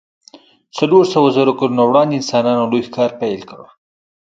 [0.77, 3.61] څلور سوو زرو کلونو وړاندې انسانانو لوی ښکار پیل کړ.